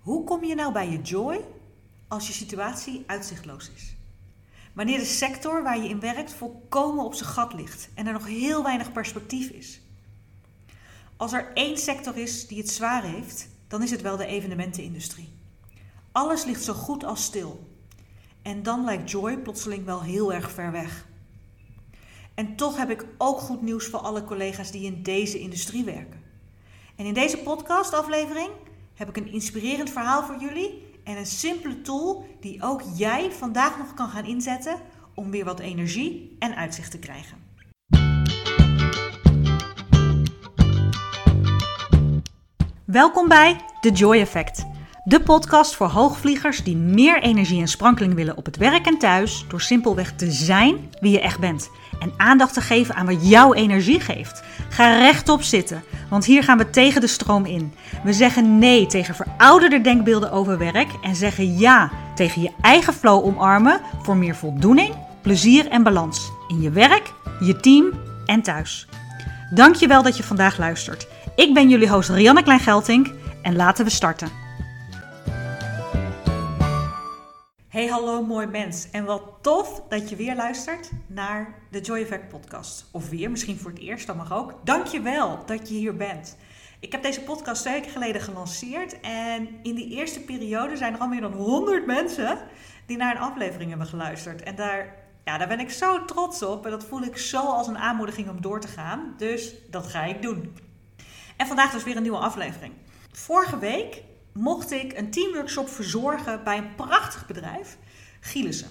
[0.00, 1.44] Hoe kom je nou bij je joy
[2.08, 3.96] als je situatie uitzichtloos is?
[4.72, 8.26] Wanneer de sector waar je in werkt volkomen op zijn gat ligt en er nog
[8.26, 9.80] heel weinig perspectief is.
[11.16, 15.28] Als er één sector is die het zwaar heeft, dan is het wel de evenementenindustrie.
[16.12, 17.68] Alles ligt zo goed als stil.
[18.42, 21.06] En dan lijkt joy plotseling wel heel erg ver weg.
[22.34, 26.22] En toch heb ik ook goed nieuws voor alle collega's die in deze industrie werken.
[26.96, 28.50] En in deze podcastaflevering
[29.00, 33.78] heb ik een inspirerend verhaal voor jullie en een simpele tool die ook jij vandaag
[33.78, 34.76] nog kan gaan inzetten
[35.14, 37.38] om weer wat energie en uitzicht te krijgen.
[42.84, 44.66] Welkom bij The Joy Effect,
[45.04, 49.44] de podcast voor hoogvliegers die meer energie en sprankeling willen op het werk en thuis
[49.48, 53.54] door simpelweg te zijn wie je echt bent en aandacht te geven aan wat jouw
[53.54, 54.42] energie geeft.
[54.68, 57.74] Ga rechtop zitten, want hier gaan we tegen de stroom in.
[58.04, 63.24] We zeggen nee tegen verouderde denkbeelden over werk en zeggen ja tegen je eigen flow
[63.24, 67.92] omarmen voor meer voldoening, plezier en balans in je werk, je team
[68.26, 68.86] en thuis.
[69.54, 71.06] Dankjewel dat je vandaag luistert.
[71.36, 73.10] Ik ben jullie host Rianne Klein-Geltink
[73.42, 74.39] en laten we starten.
[77.70, 82.28] Hey hallo mooi mens en wat tof dat je weer luistert naar de Joy Effect
[82.28, 82.88] podcast.
[82.92, 84.54] Of weer, misschien voor het eerst, dat mag ook.
[84.64, 86.36] Dankjewel dat je hier bent.
[86.80, 91.00] Ik heb deze podcast twee weken geleden gelanceerd en in die eerste periode zijn er
[91.00, 92.38] al meer dan 100 mensen
[92.86, 94.42] die naar een aflevering hebben geluisterd.
[94.42, 97.66] En daar, ja, daar ben ik zo trots op en dat voel ik zo als
[97.66, 99.14] een aanmoediging om door te gaan.
[99.16, 100.56] Dus dat ga ik doen.
[101.36, 102.72] En vandaag dus weer een nieuwe aflevering.
[103.12, 104.02] Vorige week
[104.32, 107.78] mocht ik een teamworkshop verzorgen bij een prachtig bedrijf,
[108.20, 108.68] Gielissen.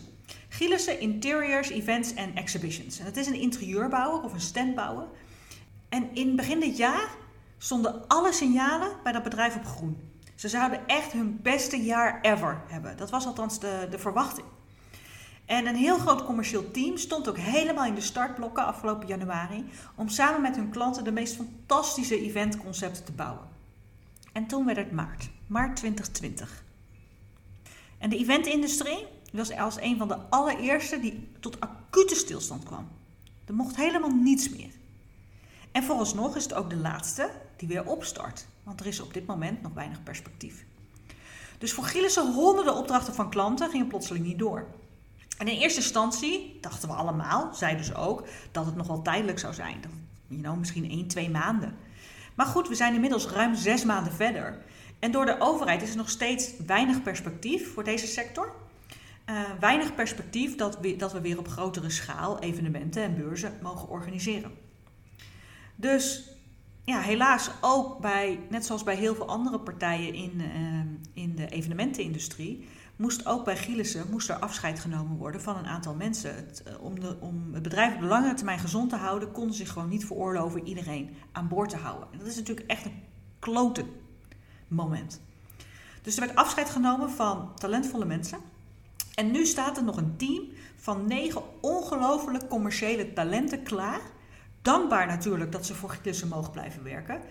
[0.50, 3.00] Gielissen Interiors, Events en Exhibitions.
[3.00, 5.08] En het is een interieurbouwer of een standbouwer.
[5.90, 7.10] En in begin dit jaar
[7.58, 9.98] stonden alle signalen bij dat bedrijf op groen.
[10.36, 12.98] Ze zouden echt hun beste jaar ever hebben.
[12.98, 14.48] Dat was althans de, de verwachting.
[15.46, 19.66] En een heel groot commercieel team stond ook helemaal in de startblokken afgelopen januari
[19.96, 23.59] om samen met hun klanten de meest fantastische eventconcepten te bouwen.
[24.34, 26.64] En toen werd het maart, maart 2020.
[27.98, 32.88] En de eventindustrie was als een van de allereerste die tot acute stilstand kwam.
[33.46, 34.72] Er mocht helemaal niets meer.
[35.72, 39.26] En vooralsnog is het ook de laatste die weer opstart, want er is op dit
[39.26, 40.66] moment nog weinig perspectief.
[41.58, 44.68] Dus voor Gillissen honderden opdrachten van klanten gingen plotseling niet door.
[45.38, 49.40] En in eerste instantie dachten we allemaal, zeiden ze ook, dat het nog wel tijdelijk
[49.40, 49.82] zou zijn.
[49.82, 49.92] Dat,
[50.28, 51.78] you misschien 1, 2 maanden.
[52.40, 54.58] Maar goed, we zijn inmiddels ruim zes maanden verder.
[55.00, 58.54] En door de overheid is er nog steeds weinig perspectief voor deze sector.
[59.30, 63.90] Uh, weinig perspectief dat we, dat we weer op grotere schaal evenementen en beurzen mogen
[63.90, 64.52] organiseren.
[65.76, 66.30] Dus
[66.84, 71.48] ja, helaas ook bij, net zoals bij heel veel andere partijen in, uh, in de
[71.48, 72.68] evenementenindustrie,
[73.00, 76.36] moest ook bij Gielissen moest er afscheid genomen worden van een aantal mensen.
[76.36, 79.54] Het, uh, om, de, om het bedrijf op de lange termijn gezond te houden, konden
[79.54, 82.08] ze zich gewoon niet veroorloven iedereen aan boord te houden.
[82.12, 83.04] En dat is natuurlijk echt een
[83.40, 83.86] klote
[84.68, 85.22] moment.
[86.02, 88.40] Dus er werd afscheid genomen van talentvolle mensen.
[89.14, 90.44] En nu staat er nog een team
[90.76, 94.02] van negen ongelooflijk commerciële talenten klaar.
[94.62, 97.22] Dankbaar natuurlijk dat ze voor Gielissen mogen blijven werken.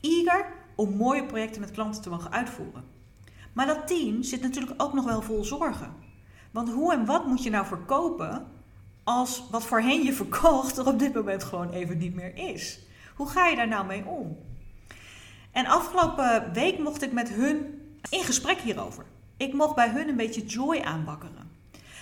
[0.00, 2.97] Eager om mooie projecten met klanten te mogen uitvoeren.
[3.58, 5.92] Maar dat team zit natuurlijk ook nog wel vol zorgen.
[6.50, 8.46] Want hoe en wat moet je nou verkopen
[9.04, 12.78] als wat voorheen je verkocht er op dit moment gewoon even niet meer is?
[13.16, 14.38] Hoe ga je daar nou mee om?
[15.52, 17.80] En afgelopen week mocht ik met hun
[18.10, 19.04] in gesprek hierover.
[19.36, 21.50] Ik mocht bij hun een beetje joy aanbakkeren.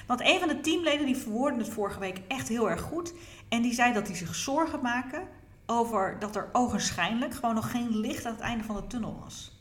[0.07, 3.15] Want een van de teamleden die verwoordde het vorige week echt heel erg goed.
[3.49, 5.23] En die zei dat hij zich zorgen maken
[5.67, 9.56] over dat er ogenschijnlijk gewoon nog geen licht aan het einde van de tunnel was.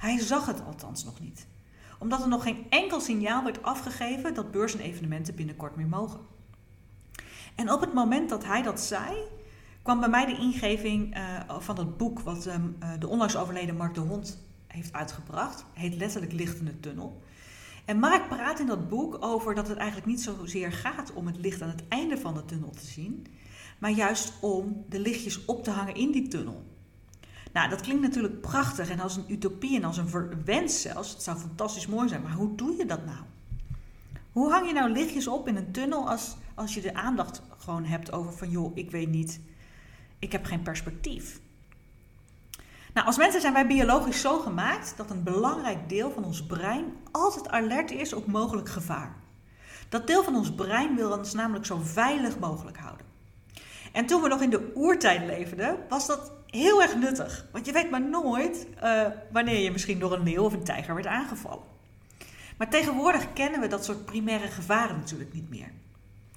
[0.00, 1.46] Hij zag het althans nog niet,
[1.98, 6.20] omdat er nog geen enkel signaal werd afgegeven dat beurs en evenementen binnenkort meer mogen.
[7.54, 9.16] En op het moment dat hij dat zei,
[9.82, 13.76] kwam bij mij de ingeving uh, van dat boek wat um, uh, de onlangs overleden
[13.76, 15.64] Mark de Hond heeft uitgebracht.
[15.72, 17.22] Heet letterlijk Licht in de Tunnel.
[17.84, 21.36] En Mark praat in dat boek over dat het eigenlijk niet zozeer gaat om het
[21.36, 23.26] licht aan het einde van de tunnel te zien,
[23.78, 26.69] maar juist om de lichtjes op te hangen in die tunnel.
[27.52, 31.10] Nou, dat klinkt natuurlijk prachtig en als een utopie en als een wens zelfs.
[31.10, 33.18] Het zou fantastisch mooi zijn, maar hoe doe je dat nou?
[34.32, 37.84] Hoe hang je nou lichtjes op in een tunnel als, als je de aandacht gewoon
[37.84, 39.40] hebt over van joh, ik weet niet,
[40.18, 41.40] ik heb geen perspectief.
[42.94, 46.84] Nou, als mensen zijn wij biologisch zo gemaakt dat een belangrijk deel van ons brein
[47.10, 49.16] altijd alert is op mogelijk gevaar.
[49.88, 53.06] Dat deel van ons brein wil ons namelijk zo veilig mogelijk houden.
[53.92, 57.46] En toen we nog in de oertijd leefden, was dat heel erg nuttig.
[57.52, 60.94] Want je weet maar nooit uh, wanneer je misschien door een leeuw of een tijger
[60.94, 61.64] werd aangevallen.
[62.58, 65.72] Maar tegenwoordig kennen we dat soort primaire gevaren natuurlijk niet meer.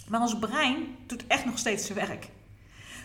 [0.07, 2.29] Maar ons brein doet echt nog steeds zijn werk.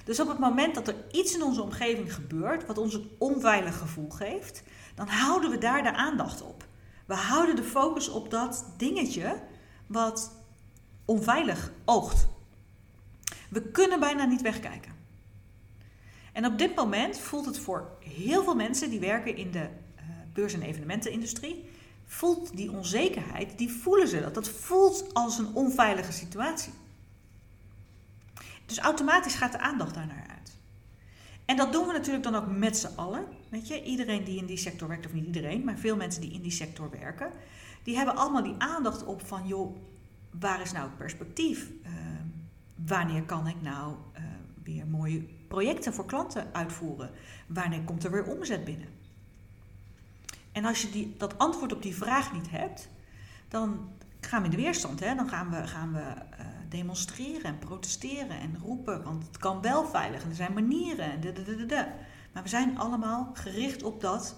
[0.04, 3.78] Dus op het moment dat er iets in onze omgeving gebeurt wat ons een onveilig
[3.78, 4.62] gevoel geeft,
[4.94, 6.66] dan houden we daar de aandacht op.
[7.06, 9.40] We houden de focus op dat dingetje
[9.86, 10.32] wat
[11.04, 12.26] onveilig oogt.
[13.48, 14.97] We kunnen bijna niet wegkijken.
[16.38, 19.58] En op dit moment voelt het voor heel veel mensen die werken in de
[19.96, 21.68] uh, beurs- en evenementenindustrie,
[22.06, 24.34] voelt die onzekerheid, die voelen ze dat.
[24.34, 26.72] Dat voelt als een onveilige situatie.
[28.66, 30.56] Dus automatisch gaat de aandacht daarnaar uit.
[31.44, 33.24] En dat doen we natuurlijk dan ook met z'n allen.
[33.48, 36.32] Weet je, iedereen die in die sector werkt, of niet iedereen, maar veel mensen die
[36.32, 37.32] in die sector werken,
[37.82, 39.76] die hebben allemaal die aandacht op van, joh,
[40.30, 41.70] waar is nou het perspectief?
[41.82, 41.90] Uh,
[42.86, 44.37] wanneer kan ik nou uh,
[44.88, 47.10] mooie projecten voor klanten uitvoeren?
[47.46, 48.88] Wanneer komt er weer omzet binnen?
[50.52, 52.88] En als je die, dat antwoord op die vraag niet hebt,
[53.48, 55.00] dan gaan we in de weerstand.
[55.00, 55.14] Hè?
[55.14, 59.86] Dan gaan we, gaan we uh, demonstreren en protesteren en roepen, want het kan wel
[59.86, 61.12] veilig en er zijn manieren.
[61.12, 61.86] En de, de, de.
[62.32, 64.36] Maar we zijn allemaal gericht op dat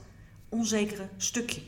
[0.48, 1.62] onzekere stukje.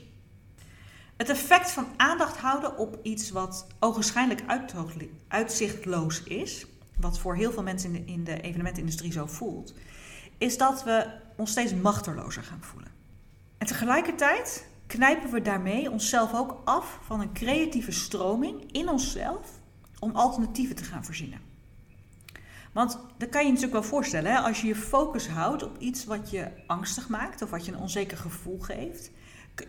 [1.17, 4.43] Het effect van aandacht houden op iets wat ogenschijnlijk
[5.29, 6.67] uitzichtloos is,
[6.99, 9.75] wat voor heel veel mensen in de, in de evenementindustrie zo voelt,
[10.39, 11.07] is dat we
[11.37, 12.91] ons steeds machtelozer gaan voelen.
[13.59, 19.61] En tegelijkertijd knijpen we daarmee onszelf ook af van een creatieve stroming in onszelf
[19.99, 21.41] om alternatieven te gaan verzinnen.
[22.73, 24.39] Want dat kan je je natuurlijk wel voorstellen, hè?
[24.39, 27.79] als je je focus houdt op iets wat je angstig maakt of wat je een
[27.79, 29.11] onzeker gevoel geeft,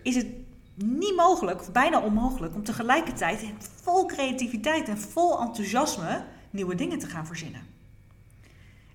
[0.03, 0.27] is het
[0.75, 3.45] niet mogelijk, of bijna onmogelijk, om tegelijkertijd
[3.81, 7.61] vol creativiteit en vol enthousiasme nieuwe dingen te gaan verzinnen.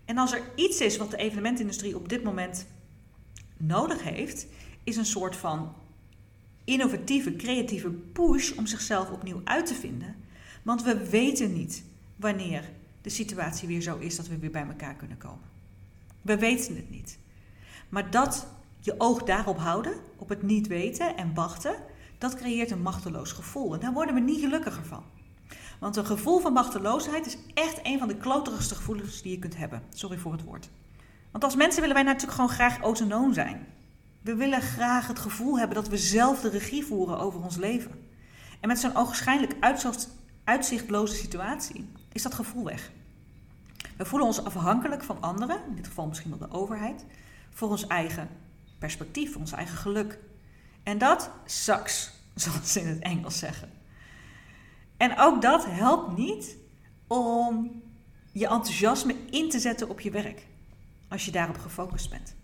[0.05, 2.66] En als er iets is wat de evenementindustrie op dit moment
[3.56, 4.46] nodig heeft,
[4.84, 5.75] is een soort van
[6.64, 10.16] innovatieve, creatieve push om zichzelf opnieuw uit te vinden.
[10.62, 11.84] Want we weten niet
[12.16, 12.70] wanneer
[13.02, 15.49] de situatie weer zo is dat we weer bij elkaar kunnen komen.
[16.22, 17.19] We weten het niet.
[17.88, 18.46] Maar dat
[18.81, 21.75] je oog daarop houden, op het niet weten en wachten,
[22.19, 23.75] dat creëert een machteloos gevoel.
[23.75, 25.02] En daar worden we niet gelukkiger van.
[25.79, 29.57] Want een gevoel van machteloosheid is echt een van de kloterigste gevoelens die je kunt
[29.57, 29.83] hebben.
[29.89, 30.69] Sorry voor het woord.
[31.31, 33.67] Want als mensen willen wij natuurlijk gewoon graag autonoom zijn.
[34.21, 37.91] We willen graag het gevoel hebben dat we zelf de regie voeren over ons leven.
[38.61, 39.57] En met zo'n ogenschijnlijk
[40.45, 42.91] uitzichtloze situatie is dat gevoel weg.
[43.97, 47.05] We voelen ons afhankelijk van anderen, in dit geval misschien wel de overheid,
[47.51, 48.29] voor ons eigen
[48.79, 50.19] perspectief, voor ons eigen geluk.
[50.83, 53.78] En dat sucks, zoals ze in het Engels zeggen.
[54.99, 56.56] En ook dat helpt niet
[57.06, 57.83] om
[58.33, 60.47] je enthousiasme in te zetten op je werk,
[61.09, 62.37] als je daarop gefocust bent.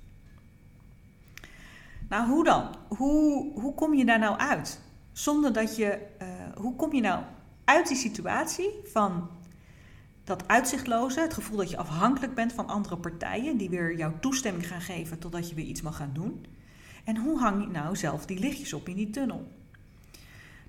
[2.09, 2.75] Nou, hoe dan?
[2.89, 4.81] Hoe, hoe kom je daar nou uit?
[5.12, 6.06] Zonder dat je.
[6.23, 7.23] Uh, hoe kom je nou
[7.65, 9.29] uit die situatie van
[10.25, 14.67] dat uitzichtloze, het gevoel dat je afhankelijk bent van andere partijen die weer jouw toestemming
[14.67, 16.47] gaan geven totdat je weer iets mag gaan doen?
[17.05, 19.47] En hoe hang je nou zelf die lichtjes op in die tunnel?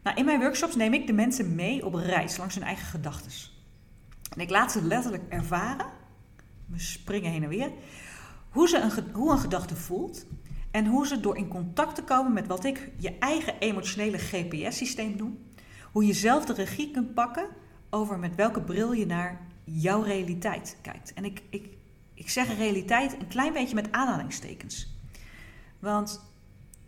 [0.06, 3.32] Nou, in mijn workshops neem ik de mensen mee op reis langs hun eigen gedachten.
[4.34, 5.86] En ik laat ze letterlijk ervaren,
[6.66, 7.72] we springen heen en weer,
[8.50, 10.26] hoe, ze een, hoe een gedachte voelt
[10.72, 15.16] en hoe ze door in contact te komen met wat ik je eigen emotionele GPS-systeem
[15.18, 15.38] noem,
[15.92, 17.48] hoe je zelf de regie kunt pakken
[17.90, 21.14] over met welke bril je naar jouw realiteit kijkt.
[21.14, 21.68] En ik, ik,
[22.14, 24.98] ik zeg realiteit een klein beetje met aanhalingstekens.
[25.80, 26.22] Want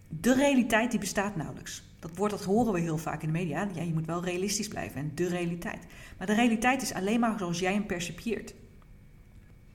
[0.07, 1.87] de realiteit die bestaat nauwelijks.
[1.99, 3.69] Dat woord dat horen we heel vaak in de media.
[3.73, 5.85] Ja, je moet wel realistisch blijven en de realiteit.
[6.17, 8.53] Maar de realiteit is alleen maar zoals jij hem percipieert.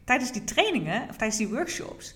[0.04, 2.14] Tijdens die trainingen of tijdens die workshops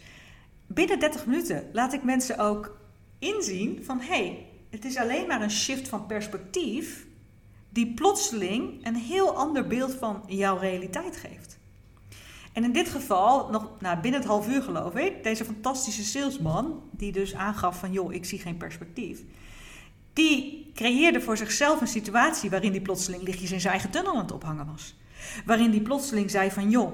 [0.67, 2.79] binnen 30 minuten laat ik mensen ook
[3.19, 7.07] inzien van hé, hey, het is alleen maar een shift van perspectief
[7.69, 11.59] die plotseling een heel ander beeld van jouw realiteit geeft.
[12.53, 16.83] En in dit geval, nog nou, binnen het half uur geloof ik, deze fantastische salesman,
[16.91, 19.21] die dus aangaf van joh, ik zie geen perspectief,
[20.17, 24.23] die creëerde voor zichzelf een situatie waarin die plotseling lichtjes in zijn eigen tunnel aan
[24.23, 24.97] het ophangen was.
[25.45, 26.93] Waarin die plotseling zei van joh,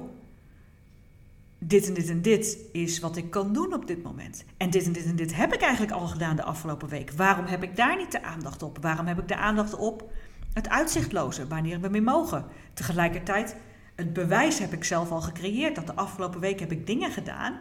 [1.58, 4.44] dit en dit en dit is wat ik kan doen op dit moment.
[4.56, 7.12] En dit en dit en dit heb ik eigenlijk al gedaan de afgelopen week.
[7.12, 8.78] Waarom heb ik daar niet de aandacht op?
[8.80, 10.12] Waarom heb ik de aandacht op
[10.52, 12.44] het uitzichtloze, wanneer we mee mogen?
[12.74, 13.56] Tegelijkertijd,
[13.94, 17.60] het bewijs heb ik zelf al gecreëerd dat de afgelopen week heb ik dingen gedaan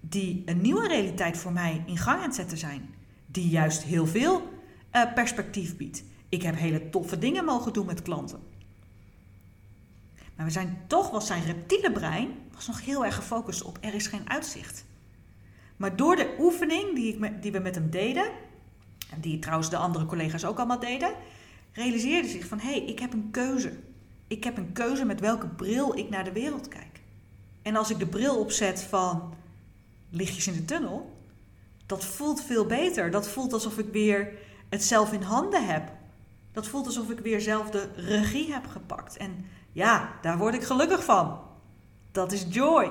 [0.00, 3.00] die een nieuwe realiteit voor mij in gang aan het zetten zijn.
[3.32, 4.52] Die juist heel veel
[4.92, 6.04] uh, perspectief biedt.
[6.28, 8.40] Ik heb hele toffe dingen mogen doen met klanten.
[10.36, 13.94] Maar we zijn toch, was zijn reptiele brein, was nog heel erg gefocust op er
[13.94, 14.84] is geen uitzicht.
[15.76, 18.30] Maar door de oefening die, ik die we met hem deden,
[19.10, 21.14] en die trouwens de andere collega's ook allemaal deden,
[21.72, 23.72] realiseerde zich van hé, hey, ik heb een keuze.
[24.26, 27.00] Ik heb een keuze met welke bril ik naar de wereld kijk.
[27.62, 29.34] En als ik de bril opzet van
[30.10, 31.21] lichtjes in de tunnel,
[31.92, 33.10] dat voelt veel beter.
[33.10, 34.32] Dat voelt alsof ik weer
[34.68, 35.92] het zelf in handen heb.
[36.52, 39.16] Dat voelt alsof ik weer zelf de regie heb gepakt.
[39.16, 41.38] En ja, daar word ik gelukkig van.
[42.12, 42.90] Dat is joy.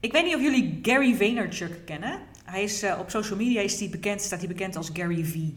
[0.00, 2.20] Ik weet niet of jullie Gary Vaynerchuk kennen.
[2.44, 5.34] Hij is, uh, op social media is hij bekend, staat hij bekend als Gary V.
[5.34, 5.52] Hij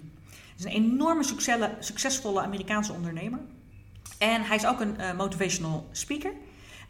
[0.57, 1.23] is een enorme
[1.79, 3.39] succesvolle Amerikaanse ondernemer.
[4.17, 6.31] En hij is ook een uh, motivational speaker.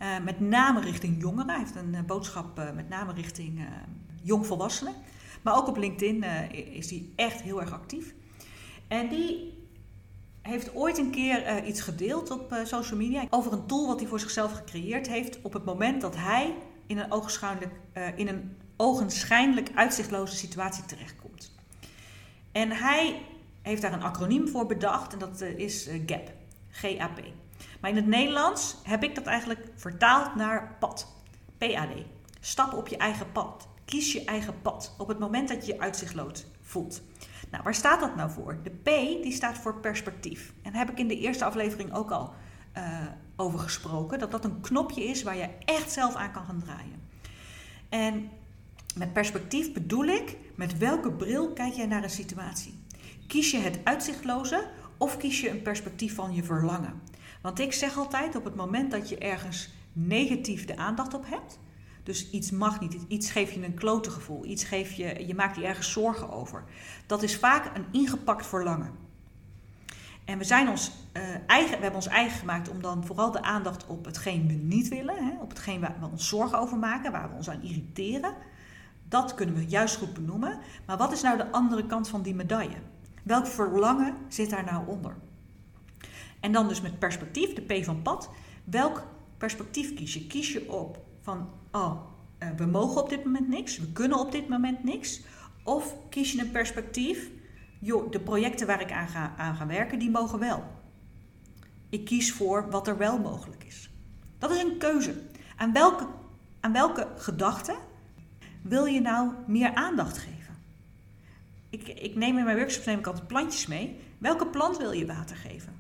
[0.02, 1.50] Uh, met name richting jongeren.
[1.50, 3.68] Hij heeft een boodschap met name richting
[4.22, 4.94] jongvolwassenen.
[5.44, 8.14] Maar ook op LinkedIn is hij echt heel erg actief.
[8.88, 9.54] En die
[10.42, 14.20] heeft ooit een keer iets gedeeld op social media over een tool wat hij voor
[14.20, 16.54] zichzelf gecreëerd heeft op het moment dat hij
[16.88, 17.72] in een ogenschijnlijk,
[18.16, 21.52] in een ogenschijnlijk uitzichtloze situatie terechtkomt.
[22.52, 23.22] En hij
[23.62, 26.32] heeft daar een acroniem voor bedacht en dat eh, is eh, GAP.
[26.72, 27.22] G-A-P.
[27.80, 31.08] Maar in het Nederlands heb ik dat eigenlijk vertaald naar pad.
[31.58, 32.06] P-A-D.
[32.40, 33.68] Stap op je eigen pad.
[33.94, 37.02] Kies je eigen pad op het moment dat je je uitzichtloos voelt.
[37.52, 38.60] Nou, waar staat dat nou voor?
[38.64, 38.86] De P
[39.24, 40.54] die staat voor perspectief.
[40.62, 42.34] En daar heb ik in de eerste aflevering ook al
[42.78, 43.00] uh,
[43.36, 44.20] over gesproken.
[44.20, 47.02] Dat dat een knopje is waar je echt zelf aan kan gaan draaien.
[47.90, 48.30] En
[48.96, 52.84] met perspectief bedoel ik met welke bril kijk jij naar een situatie.
[53.28, 57.02] Kies je het uitzichtloze of kies je een perspectief van je verlangen?
[57.42, 61.60] Want ik zeg altijd op het moment dat je ergens negatief de aandacht op hebt,
[62.04, 65.56] dus iets mag niet, iets geeft je een klote gevoel, iets geeft je, je maakt
[65.56, 66.64] je ergens zorgen over.
[67.06, 68.92] Dat is vaak een ingepakt verlangen.
[70.26, 73.42] En we, zijn ons, uh, eigen, we hebben ons eigen gemaakt om dan vooral de
[73.42, 77.12] aandacht op hetgeen we niet willen, hè, op hetgeen waar we ons zorgen over maken,
[77.12, 78.34] waar we ons aan irriteren.
[79.08, 80.60] Dat kunnen we juist goed benoemen.
[80.86, 82.78] Maar wat is nou de andere kant van die medaille?
[83.24, 85.16] Welk verlangen zit daar nou onder?
[86.40, 88.30] En dan dus met perspectief, de P van pad.
[88.64, 89.04] Welk
[89.38, 90.28] perspectief kies je?
[90.28, 92.02] Kies je op van, oh,
[92.38, 95.22] eh, we mogen op dit moment niks, we kunnen op dit moment niks.
[95.64, 97.30] Of kies je een perspectief,
[97.80, 100.64] joh, de projecten waar ik aan ga, aan ga werken, die mogen wel.
[101.90, 103.90] Ik kies voor wat er wel mogelijk is.
[104.38, 105.22] Dat is een keuze.
[105.58, 106.08] Aan welke,
[106.60, 107.76] aan welke gedachte
[108.62, 110.56] wil je nou meer aandacht geven?
[111.70, 114.00] Ik, ik neem in mijn workshops neem ik altijd plantjes mee.
[114.18, 115.76] Welke plant wil je water geven?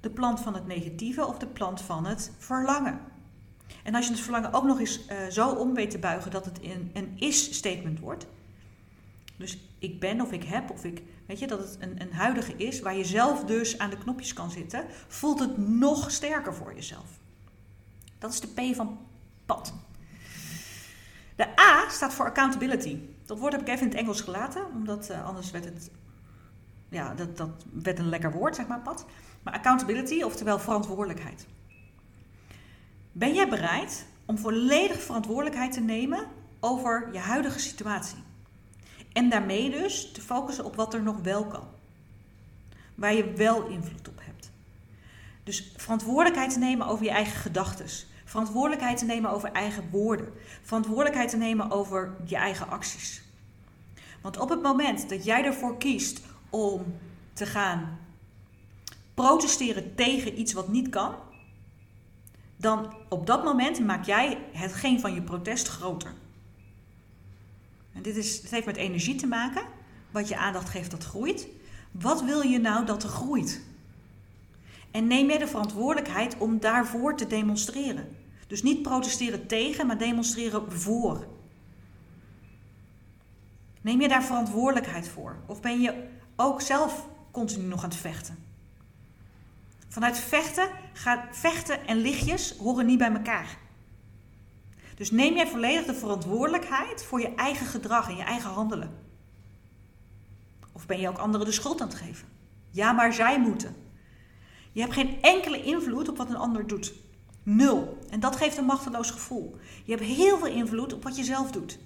[0.00, 3.00] De plant van het negatieve of de plant van het verlangen?
[3.82, 6.44] En als je het verlangen ook nog eens uh, zo om weet te buigen dat
[6.44, 8.26] het een, een is-statement wordt.
[9.36, 12.56] Dus ik ben of ik heb of ik, weet je, dat het een, een huidige
[12.56, 16.74] is waar je zelf dus aan de knopjes kan zitten, voelt het nog sterker voor
[16.74, 17.18] jezelf.
[18.18, 18.98] Dat is de P van
[19.46, 19.74] pad.
[21.36, 22.98] De A staat voor accountability.
[23.24, 25.90] Dat woord heb ik even in het Engels gelaten, omdat uh, anders werd het,
[26.88, 29.06] ja, dat, dat werd een lekker woord, zeg maar, pad.
[29.42, 31.46] Maar accountability, oftewel verantwoordelijkheid.
[33.12, 36.26] Ben jij bereid om volledig verantwoordelijkheid te nemen
[36.60, 38.18] over je huidige situatie?
[39.12, 41.66] En daarmee dus te focussen op wat er nog wel kan.
[42.94, 44.50] Waar je wel invloed op hebt.
[45.42, 47.86] Dus verantwoordelijkheid te nemen over je eigen gedachten.
[48.24, 50.32] Verantwoordelijkheid te nemen over eigen woorden.
[50.62, 53.22] Verantwoordelijkheid te nemen over je eigen acties.
[54.22, 56.84] Want op het moment dat jij ervoor kiest om
[57.32, 57.98] te gaan
[59.14, 61.14] protesteren tegen iets wat niet kan,
[62.60, 66.12] dan op dat moment maak jij hetgeen van je protest groter.
[67.92, 69.62] En dit, is, dit heeft met energie te maken.
[70.10, 71.48] Wat je aandacht geeft, dat groeit.
[71.90, 73.62] Wat wil je nou dat er groeit?
[74.90, 78.16] En neem jij de verantwoordelijkheid om daarvoor te demonstreren.
[78.46, 81.26] Dus niet protesteren tegen, maar demonstreren voor.
[83.80, 85.36] Neem je daar verantwoordelijkheid voor?
[85.46, 88.47] Of ben je ook zelf continu nog aan het vechten?
[89.88, 93.58] Vanuit vechten gaat vechten en lichtjes horen niet bij elkaar.
[94.94, 98.90] Dus neem jij volledig de verantwoordelijkheid voor je eigen gedrag en je eigen handelen.
[100.72, 102.28] Of ben je ook anderen de schuld aan het geven?
[102.70, 103.76] Ja, maar zij moeten.
[104.72, 106.94] Je hebt geen enkele invloed op wat een ander doet.
[107.42, 107.98] Nul.
[108.10, 109.56] En dat geeft een machteloos gevoel.
[109.84, 111.78] Je hebt heel veel invloed op wat je zelf doet.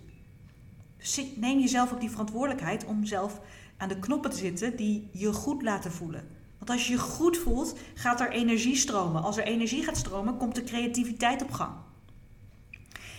[0.96, 3.40] Dus neem jezelf ook die verantwoordelijkheid om zelf
[3.76, 6.28] aan de knoppen te zitten die je goed laten voelen.
[6.62, 9.22] Want als je je goed voelt, gaat er energie stromen.
[9.22, 11.72] Als er energie gaat stromen, komt de creativiteit op gang.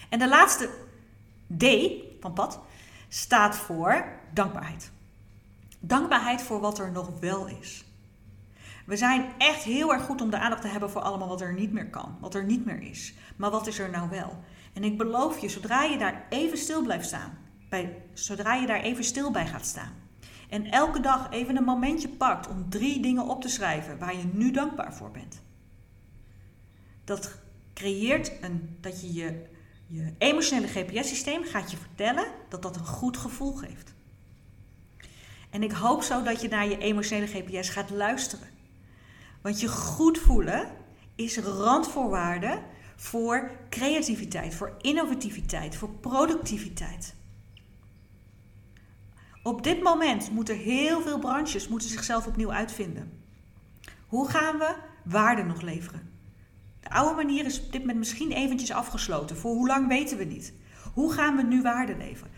[0.09, 0.69] En de laatste
[1.57, 1.65] D
[2.19, 2.59] van pad
[3.07, 4.91] staat voor dankbaarheid.
[5.79, 7.85] Dankbaarheid voor wat er nog wel is.
[8.85, 11.53] We zijn echt heel erg goed om de aandacht te hebben voor allemaal wat er
[11.53, 13.13] niet meer kan, wat er niet meer is.
[13.35, 14.43] Maar wat is er nou wel?
[14.73, 17.37] En ik beloof je, zodra je daar even stil blijft staan,
[17.69, 20.02] bij, zodra je daar even stil bij gaat staan,
[20.53, 24.23] en elke dag even een momentje pakt om drie dingen op te schrijven waar je
[24.33, 25.41] nu dankbaar voor bent.
[27.03, 27.35] Dat
[27.73, 29.45] creëert een, dat je je,
[29.87, 33.93] je emotionele GPS-systeem gaat je vertellen dat dat een goed gevoel geeft.
[35.49, 38.47] En ik hoop zo dat je naar je emotionele GPS gaat luisteren.
[39.41, 40.71] Want je goed voelen
[41.15, 42.61] is randvoorwaarde
[42.95, 47.15] voor creativiteit, voor innovativiteit, voor productiviteit.
[49.43, 53.21] Op dit moment moeten heel veel branches moeten zichzelf opnieuw uitvinden.
[54.07, 56.11] Hoe gaan we waarde nog leveren?
[56.79, 59.37] De oude manier is dit moment misschien eventjes afgesloten.
[59.37, 60.53] Voor hoe lang weten we niet.
[60.93, 62.31] Hoe gaan we nu waarde leveren?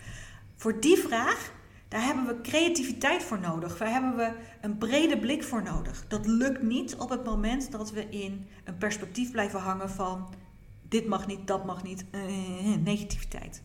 [0.55, 1.51] Voor die vraag,
[1.87, 3.77] daar hebben we creativiteit voor nodig.
[3.77, 4.31] Daar hebben we
[4.61, 6.05] een brede blik voor nodig.
[6.07, 10.33] Dat lukt niet op het moment dat we in een perspectief blijven hangen van
[10.89, 12.21] dit mag niet, dat mag niet, eh,
[12.83, 13.61] negativiteit.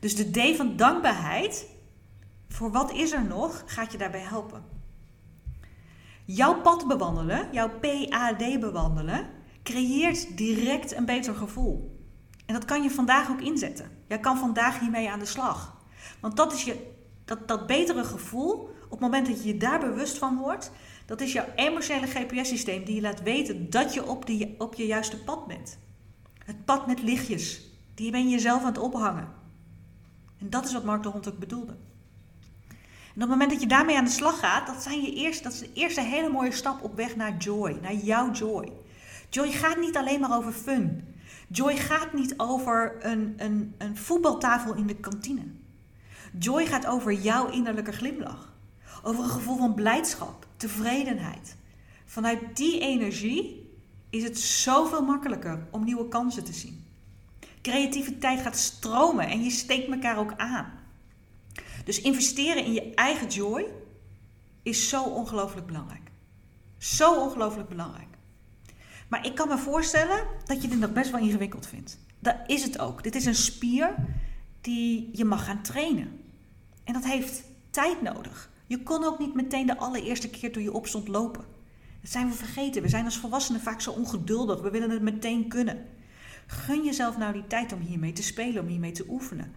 [0.00, 1.66] Dus de D van dankbaarheid
[2.48, 4.64] voor wat is er nog, gaat je daarbij helpen.
[6.24, 9.30] Jouw pad bewandelen, jouw PAD bewandelen,
[9.62, 11.96] creëert direct een beter gevoel.
[12.46, 13.90] En dat kan je vandaag ook inzetten.
[14.06, 15.76] Jij kan vandaag hiermee aan de slag.
[16.20, 16.92] Want dat is je,
[17.24, 18.52] dat, dat betere gevoel,
[18.84, 20.70] op het moment dat je je daar bewust van wordt,
[21.06, 24.86] dat is jouw emotionele GPS-systeem die je laat weten dat je op, die, op je
[24.86, 25.78] juiste pad bent.
[26.44, 29.28] Het pad met lichtjes, die ben je jezelf aan het ophangen.
[30.38, 31.76] En dat is wat Mark de Hond ook bedoelde.
[33.18, 35.52] Op het moment dat je daarmee aan de slag gaat, dat, zijn je eerst, dat
[35.52, 38.72] is de eerste hele mooie stap op weg naar joy, naar jouw joy.
[39.28, 41.14] Joy gaat niet alleen maar over fun.
[41.48, 45.42] Joy gaat niet over een, een, een voetbaltafel in de kantine.
[46.38, 48.52] Joy gaat over jouw innerlijke glimlach.
[49.02, 51.56] Over een gevoel van blijdschap, tevredenheid.
[52.04, 53.70] Vanuit die energie
[54.10, 56.84] is het zoveel makkelijker om nieuwe kansen te zien.
[57.62, 60.77] Creativiteit gaat stromen en je steekt elkaar ook aan.
[61.88, 63.66] Dus investeren in je eigen joy
[64.62, 66.10] is zo ongelooflijk belangrijk.
[66.78, 68.16] Zo ongelooflijk belangrijk.
[69.08, 71.98] Maar ik kan me voorstellen dat je dit nog best wel ingewikkeld vindt.
[72.18, 73.02] Dat is het ook.
[73.02, 73.94] Dit is een spier
[74.60, 76.20] die je mag gaan trainen.
[76.84, 78.50] En dat heeft tijd nodig.
[78.66, 81.44] Je kon ook niet meteen de allereerste keer toen je opstond lopen.
[82.00, 82.82] Dat zijn we vergeten.
[82.82, 84.60] We zijn als volwassenen vaak zo ongeduldig.
[84.60, 85.86] We willen het meteen kunnen.
[86.46, 89.54] Gun jezelf nou die tijd om hiermee te spelen, om hiermee te oefenen.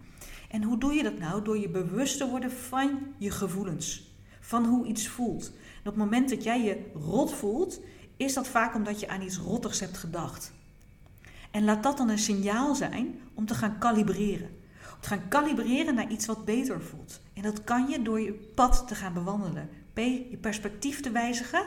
[0.52, 1.42] En hoe doe je dat nou?
[1.42, 4.10] Door je bewust te worden van je gevoelens.
[4.40, 5.46] Van hoe iets voelt.
[5.50, 7.80] En op het moment dat jij je rot voelt,
[8.16, 10.52] is dat vaak omdat je aan iets rottigs hebt gedacht.
[11.50, 14.48] En laat dat dan een signaal zijn om te gaan kalibreren.
[14.94, 17.20] Om te gaan kalibreren naar iets wat beter voelt.
[17.34, 19.68] En dat kan je door je pad te gaan bewandelen.
[19.92, 21.66] B, je perspectief te wijzigen.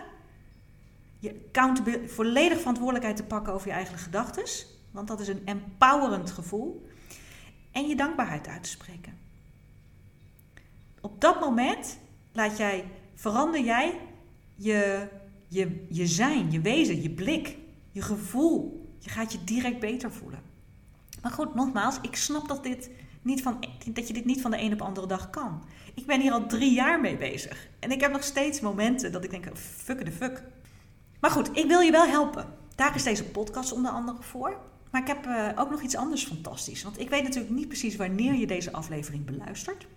[1.19, 4.43] Je volledig verantwoordelijkheid te pakken over je eigen gedachten.
[4.91, 6.85] Want dat is een empowerend gevoel
[7.75, 9.17] en je dankbaarheid uit te spreken.
[11.01, 11.97] Op dat moment
[12.31, 12.85] laat jij,
[13.15, 13.99] verander jij
[14.55, 15.07] je,
[15.47, 17.57] je, je zijn, je wezen, je blik,
[17.91, 18.85] je gevoel.
[18.99, 20.41] Je gaat je direct beter voelen.
[21.21, 22.89] Maar goed, nogmaals, ik snap dat, dit
[23.21, 25.63] niet van, dat je dit niet van de een op de andere dag kan.
[25.93, 27.67] Ik ben hier al drie jaar mee bezig.
[27.79, 30.43] En ik heb nog steeds momenten dat ik denk, fuck de fuck.
[31.19, 32.45] Maar goed, ik wil je wel helpen.
[32.75, 34.57] Daar is deze podcast onder andere voor.
[34.95, 36.83] Maar ik heb uh, ook nog iets anders fantastisch.
[36.83, 39.87] Want ik weet natuurlijk niet precies wanneer je deze aflevering beluistert.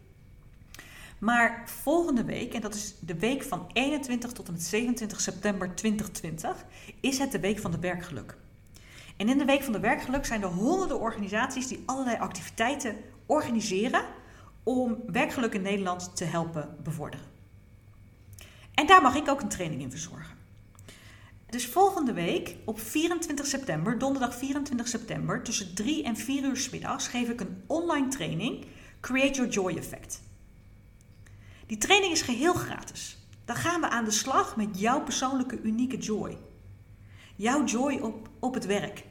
[1.18, 5.74] Maar volgende week, en dat is de week van 21 tot en met 27 september
[5.74, 6.64] 2020,
[7.00, 8.36] is het de Week van de Werkgeluk.
[9.16, 14.04] En in de Week van de Werkgeluk zijn er honderden organisaties die allerlei activiteiten organiseren
[14.62, 17.26] om werkgeluk in Nederland te helpen bevorderen.
[18.74, 20.37] En daar mag ik ook een training in verzorgen.
[21.50, 26.70] Dus volgende week, op 24 september, donderdag 24 september, tussen 3 en 4 uur s
[26.70, 28.64] middags, geef ik een online training
[29.00, 30.22] Create Your Joy Effect.
[31.66, 33.18] Die training is geheel gratis.
[33.44, 36.36] Dan gaan we aan de slag met jouw persoonlijke unieke joy.
[37.36, 39.04] Jouw joy op, op het werk.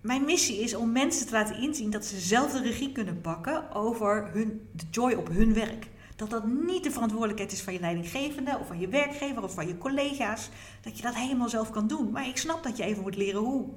[0.00, 3.72] Mijn missie is om mensen te laten inzien dat ze zelf de regie kunnen pakken
[3.72, 5.88] over hun, de joy op hun werk.
[6.16, 9.66] Dat dat niet de verantwoordelijkheid is van je leidinggevende of van je werkgever of van
[9.66, 10.48] je collega's.
[10.80, 12.10] Dat je dat helemaal zelf kan doen.
[12.10, 13.68] Maar ik snap dat je even moet leren hoe.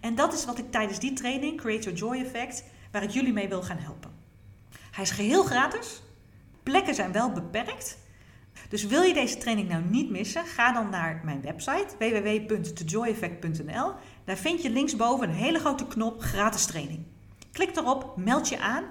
[0.00, 3.32] En dat is wat ik tijdens die training, Create Your Joy Effect, waar ik jullie
[3.32, 4.10] mee wil gaan helpen.
[4.90, 6.02] Hij is geheel gratis.
[6.62, 7.98] Plekken zijn wel beperkt.
[8.68, 13.92] Dus wil je deze training nou niet missen, ga dan naar mijn website www.thejoyeffect.nl.
[14.24, 17.04] Daar vind je linksboven een hele grote knop gratis training.
[17.52, 18.84] Klik erop, meld je aan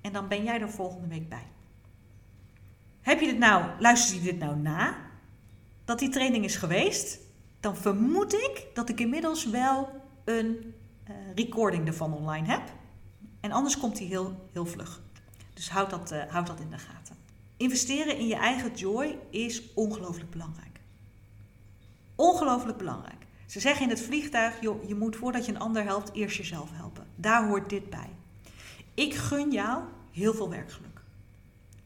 [0.00, 1.46] en dan ben jij er volgende week bij.
[3.08, 4.96] Heb je dit nou, luister je dit nou na?
[5.84, 7.18] dat die training is geweest,
[7.60, 10.74] dan vermoed ik dat ik inmiddels wel een
[11.08, 12.62] uh, recording ervan online heb.
[13.40, 15.00] En anders komt die heel, heel vlug.
[15.54, 17.16] Dus houd dat, uh, houd dat in de gaten.
[17.56, 20.80] Investeren in je eigen joy is ongelooflijk belangrijk.
[22.14, 23.26] Ongelooflijk belangrijk.
[23.46, 26.70] Ze zeggen in het vliegtuig, joh, je moet voordat je een ander helpt, eerst jezelf
[26.72, 27.06] helpen.
[27.16, 28.10] Daar hoort dit bij.
[28.94, 30.97] Ik gun jou heel veel werkgeluk.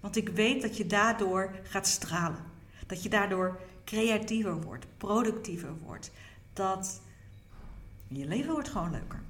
[0.02, 2.44] Want ik weet dat je daardoor gaat stralen.
[2.86, 6.10] Dat je daardoor creatiever wordt, productiever wordt.
[6.52, 7.00] Dat
[8.08, 9.22] je leven wordt gewoon leuker.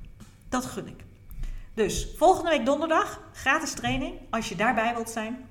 [0.49, 1.05] Dat gun ik.
[1.75, 5.47] Dus volgende week donderdag, gratis training, als je daarbij wilt zijn.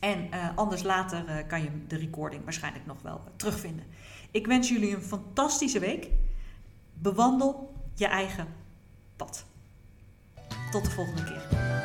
[0.00, 3.84] En uh, anders later uh, kan je de recording waarschijnlijk nog wel terugvinden.
[4.30, 6.08] Ik wens jullie een fantastische week.
[6.94, 8.46] Bewandel je eigen
[9.16, 9.44] pad.
[10.70, 11.79] Tot de volgende keer.